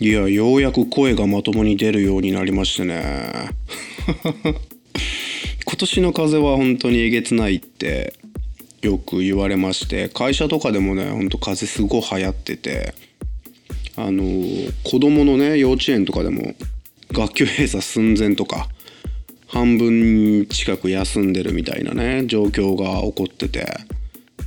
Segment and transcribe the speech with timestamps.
[0.00, 3.50] いやようやく声がまともに出るようになりましてね。
[5.64, 8.14] 今年の風は本当にえげつないって
[8.80, 12.94] よく言われまして会社とかでもねほんと風すごい流行ってて
[13.96, 14.22] あの
[14.84, 16.54] 子供のね幼稚園とかでも
[17.12, 18.68] 学級閉鎖寸前とか
[19.46, 23.66] 半分近く休んでるみたいなね状況が起こってて。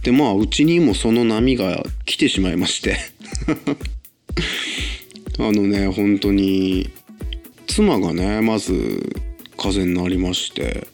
[0.03, 2.97] でまあうちにもその波が来てしまいまして。
[5.39, 6.89] あのね本当に
[7.67, 8.73] 妻がねまず
[9.57, 10.87] 風邪になりまして。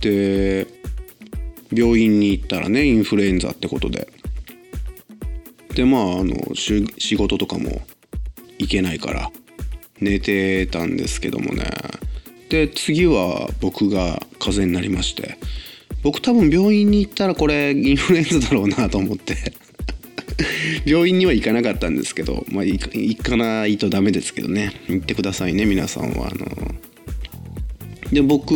[0.00, 0.66] で
[1.72, 4.08] 病院に行ったらねインフルエンザってことで。
[5.74, 7.82] でまああの仕事とかも
[8.58, 9.30] 行けないから
[10.00, 11.70] 寝てたんですけどもね。
[12.48, 15.38] で次は僕が風邪になりまして。
[16.02, 19.36] 僕多分病院に行ったらこれインフルエンザだろうなと思って。
[20.84, 24.72] 病院には行かなかったんですけどまあ行かないとダメですけどね。
[24.88, 26.28] 行ってくださいね皆さんは。
[26.28, 26.46] あの
[28.12, 28.52] で僕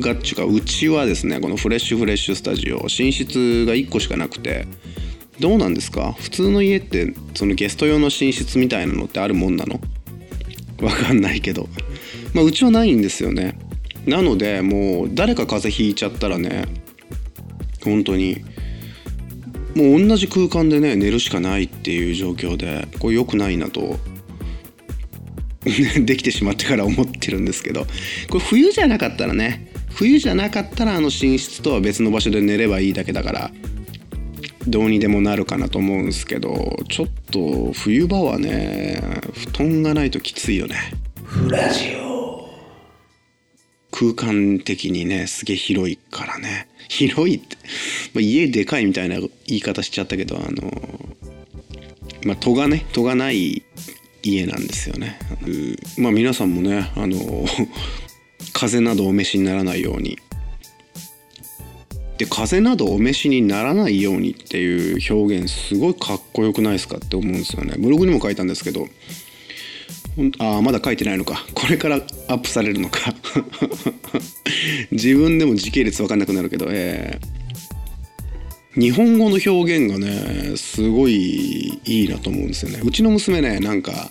[0.00, 4.66] がっちゅうかうちはですねこのフレッシュフレッシュスタジオ寝室が1個しかなくて。
[5.40, 6.12] どうなんですか？
[6.18, 9.80] 普通の家ってそのゲスト用の寝室みたいなのってあるもんなの？
[10.82, 11.66] わかんないけど。
[12.34, 13.58] まあうちはないんですよね。
[14.04, 16.66] なのでもう誰か風邪ひいちゃったらね
[17.82, 18.44] 本当に
[19.74, 23.98] もう同じ空間でね寝るしかないっていう状況でこれ良くないなと
[26.04, 27.86] できてしまってから思ってるんですけど
[28.28, 33.50] これ冬じゃなかったらね冬じゃなかったらあの寝室とは別の場所で寝ればいいだけだから
[34.66, 40.76] どうにでもなるかなと思うんですけどちょっと冬場はね布団がないときついよね。
[41.24, 42.09] フラジオ。
[44.00, 47.56] 空間的にねすげえ広いからね広いって、
[48.14, 50.72] まあ、家でかいみたいな言い方しちゃったけどあの
[52.24, 53.62] まあ戸がね戸がない
[54.22, 55.18] 家なんですよね。
[55.98, 57.18] まあ皆さんもねあの
[58.54, 60.18] 風邪などお召しにならないように。
[62.16, 67.76] で風邪などお召しにならないようにっていう表現すごいかっこよくないですかって思うんですよね。
[67.78, 68.88] ブログにも書いたんですけど
[70.38, 71.44] ああまだ書いてないのか。
[71.54, 71.98] これからア
[72.34, 73.14] ップされるのか。
[74.90, 82.80] 自分でも時系列分かんなくなるけどえー、日本語の表現がねすごいいいなと思うんですよね。
[82.84, 84.10] うちの娘ねなんか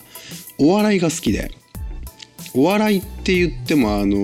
[0.58, 1.52] お笑いが好きで。
[2.52, 4.16] お笑いって言ってもあの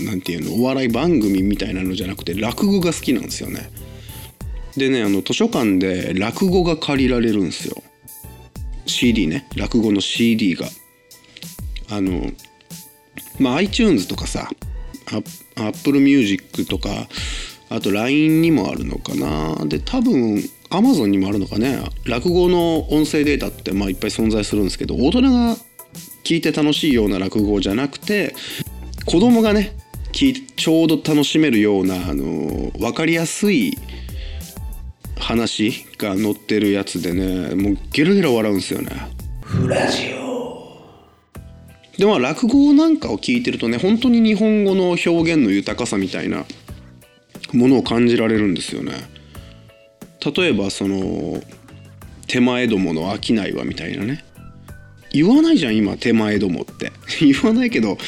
[0.00, 3.70] 何て言うのお笑い番組みたいなのじゃなくて落語が好きなんですよね。
[4.76, 7.82] でねあの図書館で落語が借りられるんですよ。
[8.86, 9.46] CD ね。
[9.56, 10.66] 落語の CD が。
[11.90, 12.30] あの
[13.38, 14.48] まあ iTunes とかさ
[15.56, 17.08] Apple Music とか
[17.68, 19.64] あと LINE にもあるのかな。
[19.66, 20.36] で多分
[20.70, 21.80] Amazon にもあるのかね。
[22.04, 25.56] 落語の音声データってまあいっぱい存在するんですけど大人が
[26.24, 28.34] 聞いて楽しいような落語じゃなくて
[29.04, 29.76] 子供がね
[30.12, 33.76] 聞いてちょうど楽しめるようなあの分かりやすい
[35.18, 38.90] 話が載ってるやつでねもうゲラゲラ笑うんですよね。
[39.42, 40.19] フラジオ。
[42.00, 46.46] でまあ落語なんかを聞いてるとね本当に日本語の表現の豊かさみたいな
[47.52, 48.94] ものを感じられるんですよね。
[50.34, 51.42] 例えばその
[52.26, 54.24] 手前どもの商いはみたいなね。
[55.12, 56.90] 言わないじゃん今手前どもって。
[57.20, 57.98] 言わないけど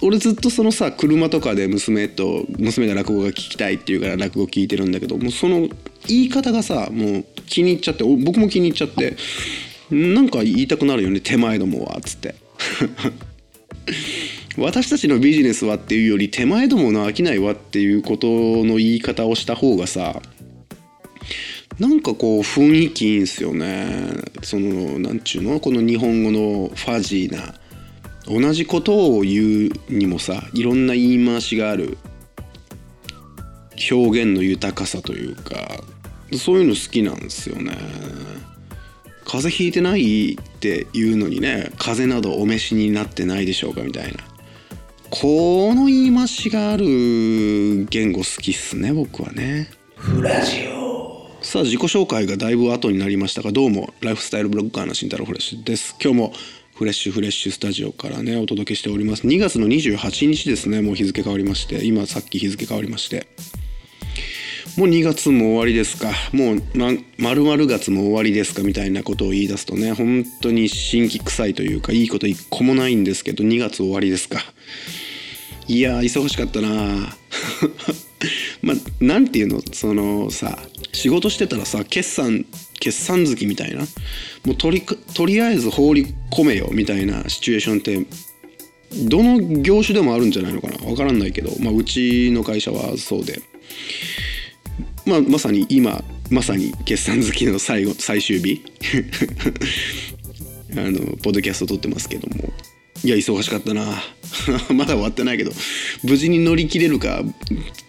[0.00, 5.68] 俺ずっとそのさ車とかで娘と娘が落語が聞きたいっていうから落語聞いてるんだけどもうその
[6.08, 9.14] 言い方がさもう気に入っちゃって僕も気に入っちゃって
[9.90, 12.45] なんか言いたくなるよね手前どもはっつって。
[14.58, 18.26] 私たちのビジネスはっていうより手前どもの商いはっていうこと
[18.64, 20.22] の言い方をした方がさ
[21.78, 23.86] なんかこう雰囲気いいんすよね。
[24.42, 25.60] そのなんちゅうの？
[25.60, 27.54] この日本語のファジーな
[28.26, 31.98] 同じことを言うにもさいろんな言い回しがある。
[33.90, 35.54] 表現の豊かさというか
[36.32, 37.76] そういうの好きなんですよね。
[39.26, 44.18] 風邪ひいてないっていうのにね風邪などお召しになってないでしょうかみたいな。
[45.08, 46.84] この言い回しがある
[47.90, 49.68] 言語好きっすね僕はね。
[49.96, 55.96] フラジオさあ自己紹介がだいぶ後になりましたがどうもライフスタイルブロッカーの慎太郎フレッシュです。
[56.02, 56.32] 今日も
[56.74, 59.26] フレッシュフレッシュスタジオからねお届けしております。
[59.26, 61.84] 2月の28日ですねもう日付変わりまして。
[61.84, 63.28] 今さっき日付変わりまして。
[64.76, 66.10] もう2月も終わりですか。
[66.32, 66.62] もう
[67.16, 68.62] まるまる月も終わりですか。
[68.62, 74.38] みたいなことを言い出すとね本当に新規臭いというかいいこと一個もないんですけど2月終わりですか。
[75.66, 76.68] いや忙しかったな
[78.62, 79.62] まあなんていうの？
[79.72, 80.58] そのさ
[80.92, 82.44] 仕事してたらさ決算
[82.78, 83.80] 決算月みたいな。
[84.44, 84.82] もうとり
[85.14, 88.06] とりあえず放り込めよみたいなシチュエーションって
[89.08, 90.76] どの業種でもあるんじゃないのかな。
[90.78, 93.40] 分からないけど、まあ、うちの会社はそうで、
[95.06, 98.62] まあ、まさに今まさに決算月の最後最終日。
[100.72, 102.52] あのポッドキャスト撮ってますけども。
[103.04, 104.02] いや忙しかったな。
[104.74, 105.52] まだ終わってないけど。
[106.02, 107.22] 無事に乗り切れるか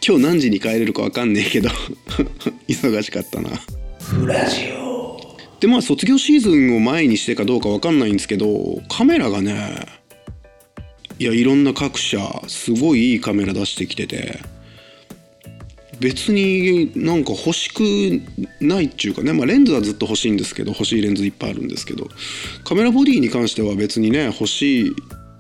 [0.07, 1.69] 今日何時に帰れるか分かんねえけど。
[2.69, 3.49] 忙しかったな。
[3.99, 4.87] フラジオ。
[5.59, 9.87] でまあ卒業シーズンを前にしてかどうか分かんないんですけどカメラがね
[11.17, 14.39] いやいろんな各社すごいいいカメラ出してきてて
[15.99, 17.81] 別になんか欲しく
[18.61, 22.07] ないっちゅうかね、まあ、レンズはずっと欲しいんですけど欲しいレンズいっぱいあるんですけど
[22.63, 24.93] カメラボディに関しては別にね欲し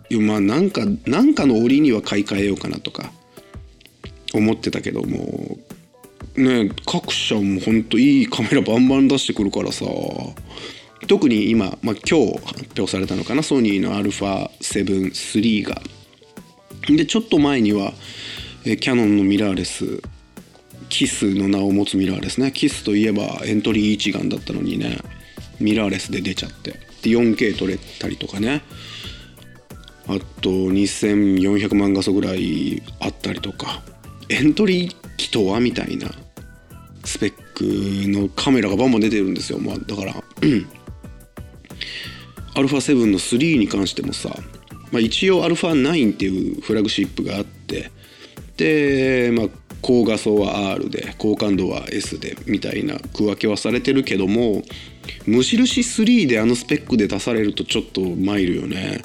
[0.09, 3.11] いまあなんかなんかの折には買い替えようかなとか
[4.33, 5.57] 思ってたけども
[6.35, 9.85] ね各社もほんといいカメラバンバン出してくるからさ
[11.07, 15.81] 特に今、まあ、今日発表されたのかなソニーの α7-3 が。
[16.87, 17.93] でちょっと前には
[18.63, 20.01] キヤノンのミラーレス
[20.89, 22.51] キスの名を持つミラーレスね。
[22.51, 24.99] キスといえばエントリー一眼だったのにね。
[25.59, 26.71] ミラーレスで出ちゃって。
[27.01, 28.63] で 4K 撮れたりとかね。
[30.07, 33.81] あと2400万画素ぐらいあったりとか。
[34.29, 36.09] エントリー機とはみたいな。
[37.07, 37.63] スペック
[38.09, 40.13] のカメラがバンバン出てるんですよ、まあ、だから
[42.53, 44.29] α7 の3に関してもさ、
[44.91, 47.91] まあ、一応 α9 っていうフラグシップがあって。
[48.57, 49.47] で、まあ、
[49.81, 54.63] 高画素は R で高感度は S でみたいな区分けはされてるけども
[55.25, 59.01] 無印3であのスペックで出されるとちょっとマイルよね。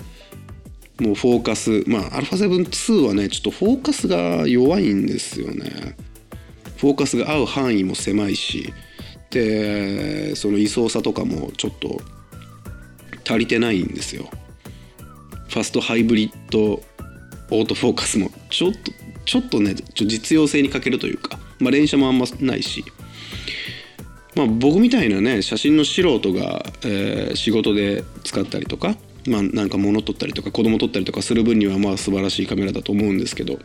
[1.01, 5.97] もうフォーカスまあ α7-2 はねちょっとフォーカスが弱いんですよね。
[6.77, 8.73] フォーカスが合う範囲も狭いし
[9.31, 12.01] でその位相差とかもちょっと
[13.25, 14.29] 足りてないんですよ。
[15.49, 16.83] ファストハイブリッド
[17.51, 18.93] オートフォーカスもちょっと
[19.25, 22.85] ちょっとね実用性に欠けるというか、まあ、連写もあんまないし、
[24.35, 28.97] まあ、僕みたいなね写真の素人が、えー、仕事で使ったりとか、
[29.27, 33.59] まあ、なんか物撮ったりとか子供撮ったりとかする分にはまあ素晴らしいカメラだと思うんですけど。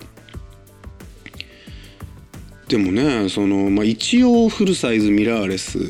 [2.68, 5.82] でもねその、まあ、一応フルサイズミラーレスっ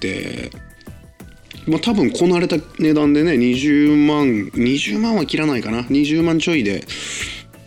[0.00, 0.50] て
[1.66, 5.82] まあ、多分こなれた値段でね20万20万は切らないかな。
[5.82, 6.84] 20万ちょいで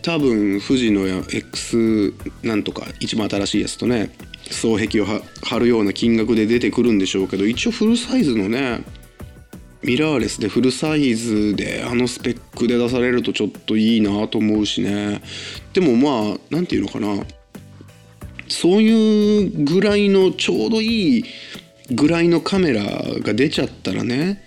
[0.03, 2.13] 多分富士の X
[2.43, 4.11] なんとか一番新しいやつとね
[4.51, 8.83] 双璧を貼るような金額で出てくるんでしょうけど一応フルサイズのね
[9.81, 15.21] ミラーレスでフルサイズであのスペックで出されるとちょっといいなと思うしね。
[15.73, 17.25] でもまあ何て言うのかな。
[18.47, 21.25] そういうぐらいのちょうどいい
[21.91, 24.41] ぐらいのカメラが出ちゃったらね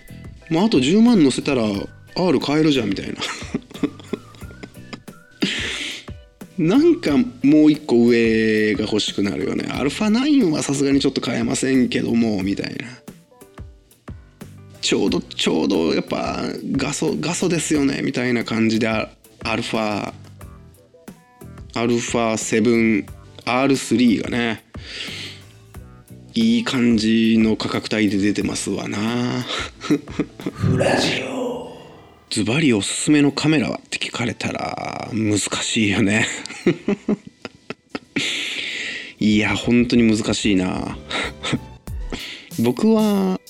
[0.48, 1.64] まああと10万乗せたら
[2.14, 3.14] R 買えるじゃんみたいな。
[6.58, 9.68] なんかもう一個上が欲しくなるよね。
[9.70, 12.86] アルファ9はさすがにちょっと買えませんけども、みたいな。
[14.80, 19.08] ちょうど、ちょうどやっぱ画素、画素ですよね、みたいな感じでア
[19.54, 20.14] ルファ、
[21.74, 23.04] アルファ
[23.44, 24.64] 7R3 がね、
[26.34, 29.44] いい感じの価格帯で出てますわな。
[30.52, 31.35] フラジオ。
[32.36, 36.26] ズバリおすすめのカメラはって聞かれたら難しいよね。
[39.18, 40.98] いや本当に難しいな。
[42.58, 43.40] 僕は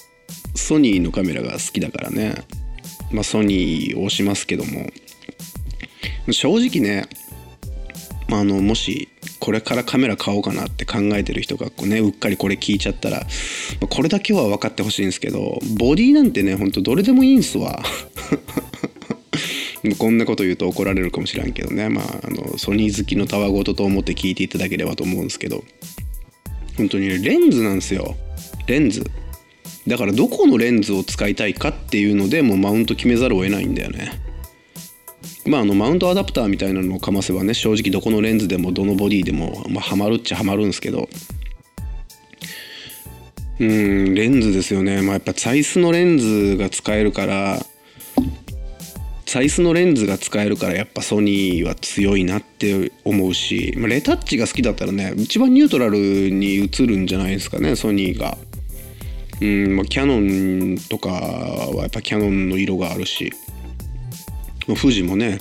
[0.54, 2.36] ソニーのカメラが好きだからね。
[3.10, 4.88] まあソニーをしますけども。
[6.30, 7.08] 正直ね、
[8.30, 9.08] あのもし
[9.40, 13.26] これからカメラ買おうかなって考えてる人がこうねうっかりこれ聞いちゃったら
[13.88, 17.82] これだけは分かってほしいんですけどボディなんてねほんとどれでもいいんすわ。
[19.94, 21.88] こんなこと言うと怒られるかもしれんけどね。
[21.88, 25.62] まああのソニー好きのたわごとと思って聞いていただければと思うんですけど。
[26.76, 28.16] 本当にレンズなんですよ。
[28.66, 29.04] レンズ。
[29.86, 34.12] だからどこのレンズを使いたいかっていうのでもうマウント決めざるを得ないんだよね。
[35.46, 41.08] まああのマウントアダプターみたいなのをかませばね正直どこのレンズでもどのボディでも、まあ、ハマるっちゃハマるんですけど。
[43.58, 45.00] うんレンズですよね。
[45.00, 47.64] まあやっぱサイスのレンズが使えるから
[49.36, 58.38] サイスのレンズが使えるからやっぱソニーは強いなって思うし、ま、レタッチが好きだったらね一番ニュートラルに映るんじゃないですかねソニーが。
[59.42, 63.30] うんま、キヤノンとかはやっぱキヤノンの色があるし、
[64.68, 65.38] ま、富士もね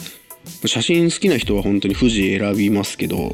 [0.65, 3.33] 写真好きな人は本当に富士選びますけど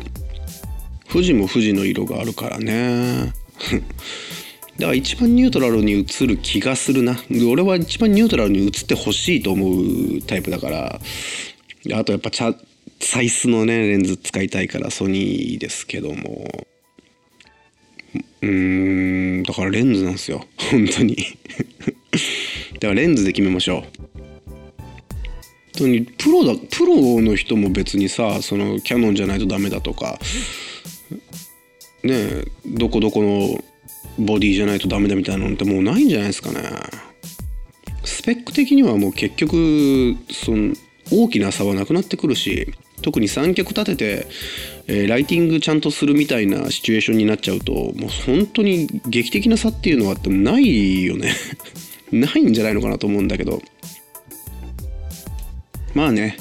[1.12, 3.34] 富士も富士の色があるからね
[4.82, 7.16] だから一番ニュートラルに映る気がするな。
[7.48, 11.00] 俺は一番ニュートラルに映ってほしいと思うタイプだから。
[11.94, 12.56] あとやっぱチャ
[13.00, 16.66] サイスのねレンズ使いたいからソニーですけども。
[18.42, 20.48] うーんだからレンズなんですよ。
[20.72, 21.16] 本当に。
[21.16, 23.82] だからレンズで決めましょう。
[23.82, 23.88] 本
[25.74, 30.20] 当にプロだプロの人も別にさそのキャノンじゃないとダメだとか。
[32.04, 33.64] ねどこどこの
[34.20, 36.62] ボディじゃないとダメだみたいなのってもうないんじゃないですかね。
[38.04, 40.74] スペック的にはもう結局その
[41.12, 44.28] 大きな差はなくなってくるし特に三脚立てて、
[44.88, 47.94] えー、ライティングちゃんとするみたいなシチュエーションになっちゃうともう
[48.26, 51.34] 本当に劇的な差っていうのはってないよね。
[52.12, 53.62] ないんじゃないのかなと思うんだけど。
[55.94, 56.38] まあね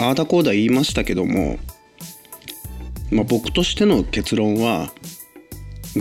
[0.00, 1.58] ああだこうだ言いましたけども、
[3.10, 4.92] まあ、僕としての結論は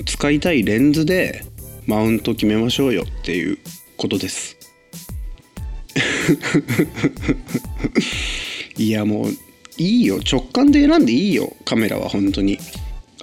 [0.06, 1.44] 使いたいレンズで
[1.86, 3.58] マウント決めましょうよっていう
[3.98, 4.58] ことです。
[8.78, 9.32] いやもう
[9.78, 10.20] いいよ。
[10.20, 11.56] 直感で選んでいいよ。
[11.66, 12.60] カメラは本当に。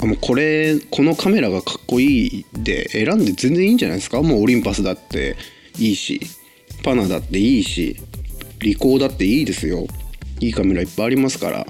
[0.00, 4.22] あもうこれこのカメラがかっこいいで選んで全然いいんじゃないですか？
[4.22, 5.36] もうオリンパスだって
[5.78, 6.20] いいし。
[6.82, 7.96] パナだっていいし。
[8.60, 9.86] リコーだっていいですよ。
[10.40, 11.66] いいカメラいっぱいありますから。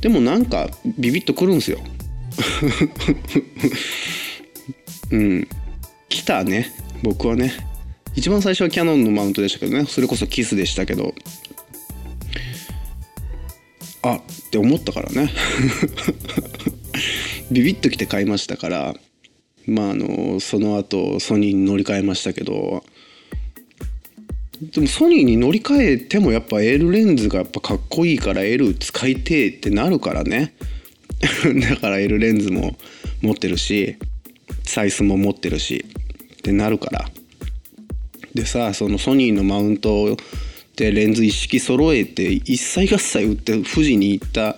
[0.00, 1.80] でもなんかビビッとくるんすよ。
[5.10, 5.48] うん。
[6.08, 6.72] 来たね。
[7.02, 7.52] 僕はね。
[8.14, 9.86] 一番最初はキヤノンのマウントでしたけどね。
[9.86, 11.14] それこそキスでしたけど。
[14.02, 15.30] あって思ったからね。
[17.50, 18.94] ビビッときて買いましたから。
[19.66, 22.84] まああのその後ソニーに乗り換えましたけど。
[24.60, 30.54] でもソニーに乗り換えてもやっぱ L レンズがやっぱかっこいいから L 使いてえってなるからね。
[31.70, 32.76] だから L レンズも
[33.22, 33.96] 持ってるし
[34.64, 35.84] サイズも持ってるし
[36.34, 37.10] ってなるから。
[38.34, 40.16] でさそのソニーのマウント
[40.76, 44.56] でレンズ一式揃えて一切合切売って富士に行った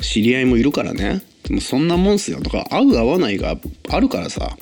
[0.00, 1.22] 知り合いもいるからね。
[1.44, 2.40] でもそんなもんすよ。
[2.40, 4.56] とか合う合わないがあるからさ。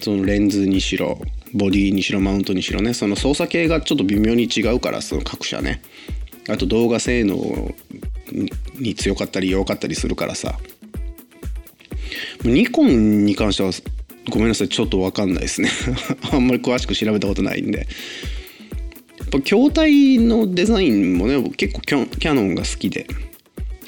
[0.00, 1.20] そのレンズにしろ
[1.52, 2.94] ボディにしろマウントにしろね。
[2.94, 5.82] その操作系がちょっと微妙に違うからその各社ね。
[6.48, 7.72] あと動画性能
[8.78, 10.58] に強かったり弱かったりするからさ。
[12.44, 13.70] ニコンに関しては
[14.28, 15.70] ごめんなさいちょっと分かんないですね。
[16.32, 17.78] あんまり詳しく調べたことないんで。
[17.78, 23.06] やっぱ筐体のデザインもね結構キャノンが好きで。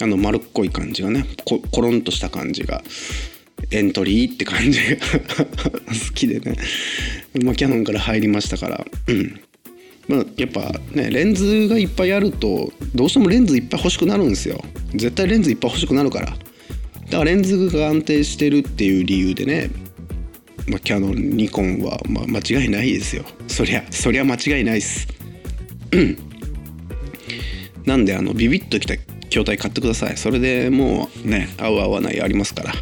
[0.01, 2.83] あの丸っこい感じがねコロンとした感じが
[3.71, 4.97] エントリーって感じが
[5.47, 6.57] 好きでね、
[7.43, 8.87] まあ、キャノンから入りましたから。
[9.07, 9.41] うん。
[10.09, 14.63] まあ、やっぱねレンズがいっぱいあるとどうしてもレンズいっぱい欲しくなるんですよ。
[14.95, 16.37] 絶対レンズいっぱい欲しくなるから。
[17.13, 19.71] だからレンズが安定してるっていう理由でね
[20.69, 23.25] まあ、キャノンニコンは、まあ、間違いないですよ。
[23.49, 25.09] そりゃそりゃ間違いないっす。
[27.85, 30.17] なんであのビビッときた筐体買ってください。
[30.17, 32.73] それでもうね合う合わないありますから。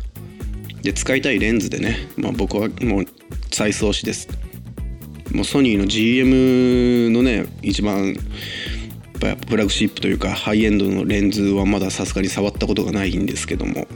[0.82, 3.06] で使いたいレンズでね、まあ、僕はもう
[3.50, 4.28] 再送しです。
[5.32, 8.14] もうソニーの GM のね一番
[9.48, 13.88] フラグシップというかハイエンドのレンズはまださすがに触ったことがないんですけども。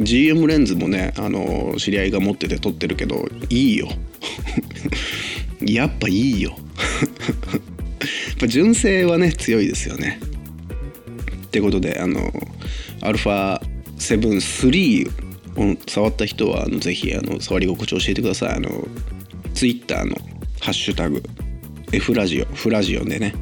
[0.00, 3.88] GM レンズもねあの知り合いが持ってて撮ってるけどいいよ。
[5.60, 6.50] やっぱいいよ。
[6.54, 6.58] やっ
[8.38, 10.18] ぱ純正はね強いですよね。
[11.46, 12.32] ってことであの
[13.00, 15.10] α7-3
[15.56, 18.48] を触った人はあのぜひあの触り心地を教えてください。
[18.54, 18.88] あの
[19.54, 20.16] Twitter の
[20.60, 21.22] ハッシュタグ
[21.92, 23.34] F ラジオフラジオでね。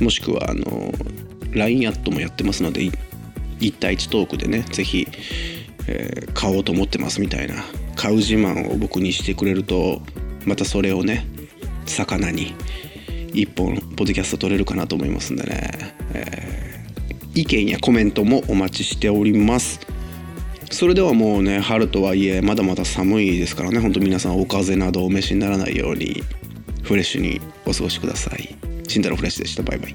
[0.00, 0.92] もしくはあの
[1.52, 2.82] LINE アットもやってますので
[3.60, 5.08] 1対1トークでねぜひ
[5.88, 7.64] えー、買おうと思ってますみたいな
[7.94, 10.00] 買う自慢を僕にしてくれると
[10.44, 11.26] またそれをね
[11.86, 12.54] 魚に
[13.32, 15.70] 一本ポッドキャスト取れるかなと思いますんでね、
[16.14, 19.80] えー、意見やコメントもお待ちしております。
[20.70, 23.78] それではもうね春とはいえまだまだ寒いですからね。
[23.78, 26.22] ほんと皆さんお風邪などお召しにならないように
[26.82, 28.56] フレッシュにお過ごしください。
[28.88, 29.62] 慎太郎フレッシュでした。
[29.62, 29.94] バイバイ。